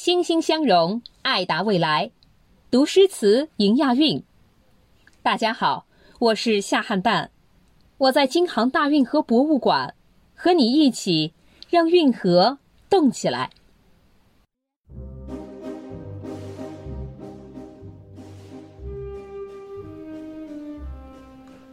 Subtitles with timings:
[0.00, 2.12] 欣欣相融，爱达未来。
[2.70, 4.22] 读诗词，迎亚运。
[5.24, 5.86] 大家好，
[6.20, 7.30] 我是夏汉旦，
[7.96, 9.96] 我在京杭大运河博物馆，
[10.36, 11.32] 和你一起
[11.68, 12.58] 让运河
[12.88, 13.50] 动起来。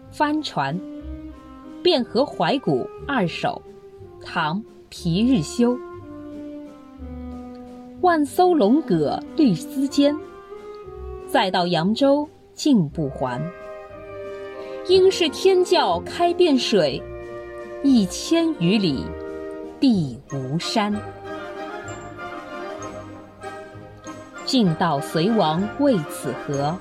[0.10, 0.76] 帆船，
[1.84, 3.62] 《汴河怀古二首》，
[4.26, 5.78] 唐·皮日休。
[8.06, 10.16] 万艘龙舸绿丝间，
[11.28, 13.42] 再到扬州竟不还。
[14.88, 17.02] 应是天教开遍水，
[17.84, 19.04] 一千余里，
[19.80, 20.96] 地无山。
[24.46, 26.78] 晋道隋王为此河，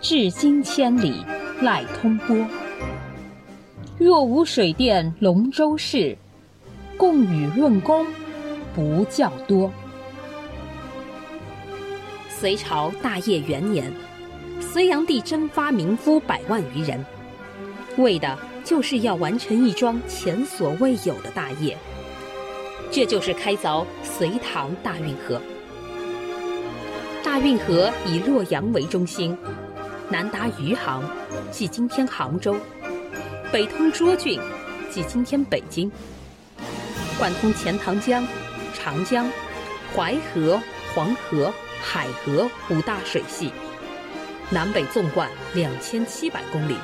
[0.00, 1.24] 至今千里
[1.60, 2.36] 赖通波。
[3.98, 6.16] 若无水电龙舟事，
[6.96, 8.06] 共与论功
[8.72, 9.68] 不较多。
[12.42, 13.92] 隋朝大业元年，
[14.60, 17.06] 隋炀帝征发民夫百万余人，
[17.98, 21.78] 为的就是要完成一桩前所未有的大业，
[22.90, 25.40] 这就是开凿隋唐大运河。
[27.22, 29.38] 大运河以洛阳为中心，
[30.10, 31.08] 南达余杭，
[31.52, 32.56] 即今天杭州；
[33.52, 34.40] 北通涿郡，
[34.90, 35.88] 即今天北京；
[37.20, 38.26] 贯通钱塘江、
[38.74, 39.30] 长江、
[39.94, 40.60] 淮河、
[40.92, 41.52] 黄河。
[41.82, 43.52] 海河五大水系，
[44.50, 46.76] 南北纵贯两千七百公里，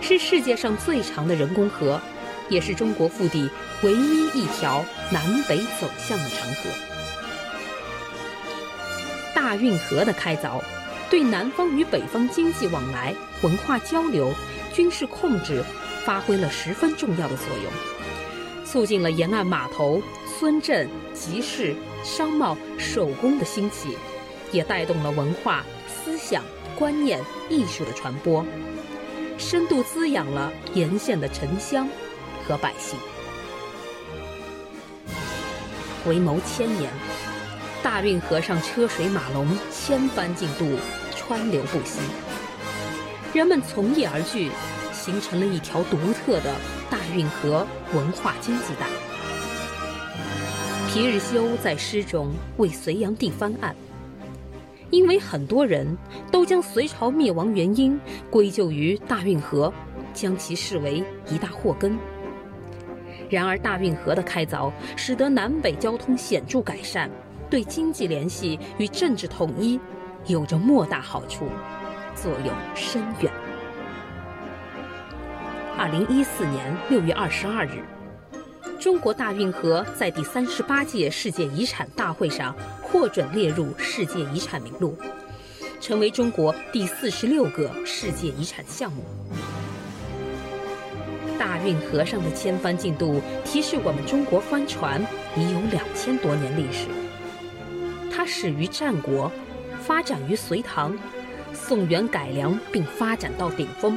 [0.00, 2.00] 是世界上最长的人工河，
[2.48, 3.48] 也是中国腹地
[3.82, 6.70] 唯一一条南北走向的长河。
[9.34, 10.60] 大运河的开凿，
[11.10, 14.32] 对南方与北方经济往来、文化交流、
[14.72, 15.62] 军事控制
[16.04, 23.96] 发挥了十分重要的作用，促进了沿岸码头、村镇、集市、商贸、手工的兴起。
[24.52, 26.44] 也带动了文化、思想、
[26.78, 28.44] 观念、艺术的传播，
[29.38, 31.88] 深度滋养了沿线的城乡
[32.46, 32.98] 和百姓。
[36.04, 36.90] 回眸千年，
[37.82, 40.76] 大运河上车水马龙，千帆竞渡，
[41.16, 42.00] 川流不息。
[43.32, 44.50] 人们从业而聚，
[44.92, 46.54] 形成了一条独特的
[46.90, 48.86] 大运河文化经济带。
[50.88, 53.74] 皮日休在诗中为隋炀帝翻案。
[54.92, 55.96] 因为很多人
[56.30, 57.98] 都将隋朝灭亡原因
[58.30, 59.72] 归咎于大运河，
[60.12, 61.98] 将其视为一大祸根。
[63.30, 67.10] 然而，大运河的开凿使得南北交通显著改善，
[67.48, 69.80] 对经济联系与政治统一
[70.26, 71.46] 有着莫大好处，
[72.14, 73.32] 作用深远。
[75.78, 77.82] 二零一四年六月二十二日。
[78.82, 84.98] 中国大运河在第三十八届世界遗产大会上获准列入世界遗产名录，
[85.80, 89.04] 成为中国第四十六个世界遗产项目。
[91.38, 95.00] 大运河上的千帆竞渡，提示我们中国帆船
[95.36, 96.88] 已有两千多年历史。
[98.10, 99.30] 它始于战国，
[99.80, 100.92] 发展于隋唐，
[101.54, 103.96] 宋元改良并发展到顶峰，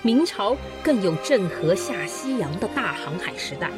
[0.00, 3.70] 明朝更有郑和下西洋的大航海时代。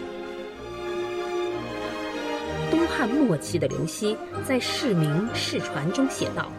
[2.77, 4.15] 东汉末期的刘熙
[4.47, 6.53] 在《释名释传》中写道：“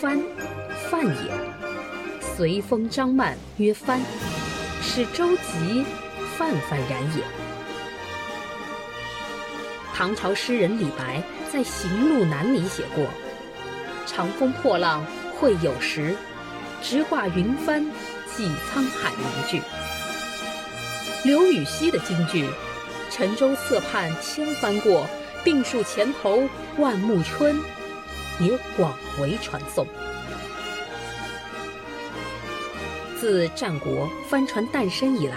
[0.00, 0.18] 帆，
[0.88, 1.30] 范也。
[2.34, 4.00] 随风张漫曰帆，
[4.80, 5.84] 使舟楫
[6.38, 7.22] 泛泛然也。”
[9.94, 13.04] 唐朝诗人李白在《行路难》里写过
[14.08, 15.04] ：“长风破浪
[15.38, 16.16] 会有时，
[16.80, 17.84] 直挂云帆
[18.34, 19.60] 济沧海。”一句。
[21.22, 22.48] 刘禹锡的京剧。
[23.14, 25.06] 沉舟侧畔千帆过，
[25.44, 27.60] 病树前头万木春，
[28.40, 29.86] 也广为传颂。
[33.20, 35.36] 自战国帆船诞生以来，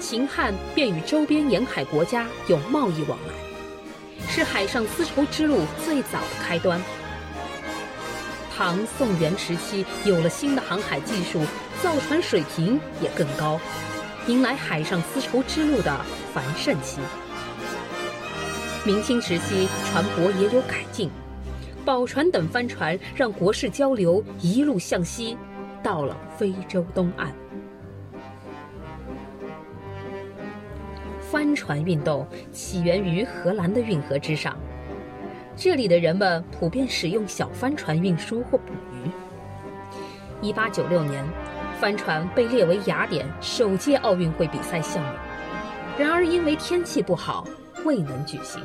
[0.00, 6.82] 秦汉便与周边沿海国家有贸易往来，是海上丝绸之路最早的开端。
[8.56, 11.40] 唐宋元时期有了新的航海技术，
[11.80, 13.60] 造船水平也更高。
[14.30, 16.00] 迎来海上丝绸之路的
[16.32, 17.00] 繁盛期。
[18.84, 21.10] 明清时期，船舶也有改进，
[21.84, 25.36] 宝船等帆船让国事交流一路向西，
[25.82, 27.34] 到了非洲东岸。
[31.20, 34.56] 帆船运动起源于荷兰的运河之上，
[35.56, 39.10] 这里的人们普遍使用小帆船运输或捕鱼。
[40.40, 41.24] 一八九六年。
[41.80, 45.12] 帆船被列为雅典首届奥运会比赛项目，
[45.98, 47.48] 然而因为天气不好，
[47.86, 48.62] 未能举行。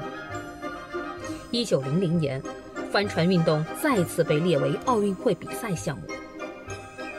[1.49, 2.43] 一九零零年，
[2.91, 6.03] 帆船运动再次被列为奥运会比赛项目。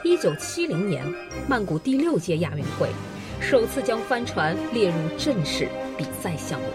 [0.03, 1.03] 一九七零年，
[1.47, 2.89] 曼谷第六届亚运会
[3.41, 5.67] 首次将帆船列入正式
[5.97, 6.67] 比赛项目。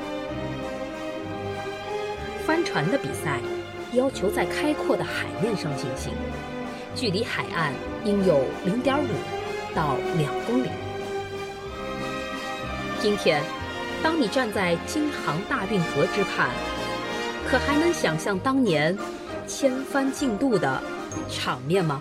[2.45, 3.39] 帆船的比赛
[3.93, 6.13] 要求在开阔的海面上进行，
[6.95, 7.73] 距离海岸
[8.05, 9.07] 应有零点五
[9.75, 10.69] 到两公里。
[13.01, 13.43] 今天，
[14.03, 16.49] 当你站在京杭大运河之畔，
[17.49, 18.97] 可还能想象当年
[19.47, 20.83] 千帆竞渡的
[21.29, 22.01] 场面吗？